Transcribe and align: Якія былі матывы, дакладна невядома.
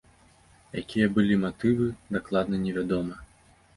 Якія 0.81 1.11
былі 1.19 1.37
матывы, 1.43 1.91
дакладна 2.17 2.55
невядома. 2.67 3.15